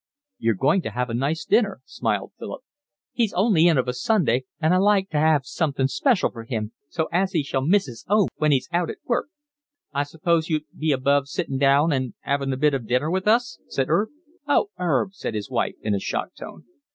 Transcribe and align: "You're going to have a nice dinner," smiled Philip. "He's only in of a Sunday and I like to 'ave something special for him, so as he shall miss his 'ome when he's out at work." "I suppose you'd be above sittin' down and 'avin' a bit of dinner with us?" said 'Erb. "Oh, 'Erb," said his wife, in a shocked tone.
"You're 0.39 0.55
going 0.55 0.81
to 0.81 0.89
have 0.89 1.11
a 1.11 1.13
nice 1.13 1.45
dinner," 1.45 1.81
smiled 1.85 2.31
Philip. 2.39 2.63
"He's 3.11 3.33
only 3.33 3.67
in 3.67 3.77
of 3.77 3.87
a 3.87 3.93
Sunday 3.93 4.45
and 4.59 4.73
I 4.73 4.77
like 4.77 5.11
to 5.11 5.19
'ave 5.19 5.43
something 5.43 5.87
special 5.87 6.31
for 6.31 6.43
him, 6.43 6.71
so 6.89 7.07
as 7.11 7.33
he 7.33 7.43
shall 7.43 7.61
miss 7.61 7.85
his 7.85 8.03
'ome 8.09 8.29
when 8.37 8.51
he's 8.51 8.67
out 8.73 8.89
at 8.89 8.97
work." 9.05 9.27
"I 9.93 10.01
suppose 10.01 10.49
you'd 10.49 10.65
be 10.75 10.91
above 10.91 11.27
sittin' 11.27 11.59
down 11.59 11.93
and 11.93 12.15
'avin' 12.25 12.51
a 12.51 12.57
bit 12.57 12.73
of 12.73 12.87
dinner 12.87 13.11
with 13.11 13.27
us?" 13.27 13.59
said 13.67 13.89
'Erb. 13.91 14.09
"Oh, 14.47 14.71
'Erb," 14.79 15.13
said 15.13 15.35
his 15.35 15.51
wife, 15.51 15.75
in 15.83 15.93
a 15.93 15.99
shocked 15.99 16.39
tone. 16.39 16.65